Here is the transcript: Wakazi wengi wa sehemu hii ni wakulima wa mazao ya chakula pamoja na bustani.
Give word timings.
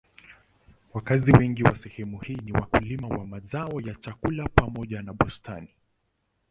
Wakazi 0.93 1.31
wengi 1.31 1.63
wa 1.63 1.75
sehemu 1.75 2.19
hii 2.21 2.35
ni 2.35 2.51
wakulima 2.51 3.07
wa 3.07 3.27
mazao 3.27 3.81
ya 3.81 3.95
chakula 3.95 4.49
pamoja 4.55 5.01
na 5.01 5.13
bustani. 5.13 5.75